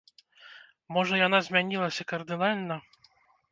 Можа, 0.97 1.19
яна 1.27 1.37
змянілася 1.49 2.09
кардынальна? 2.15 2.75